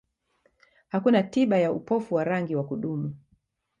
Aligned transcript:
Hakuna 0.87 1.23
tiba 1.23 1.57
ya 1.57 1.71
upofu 1.71 2.15
wa 2.15 2.23
rangi 2.23 2.55
wa 2.55 2.63
kudumu. 2.67 3.15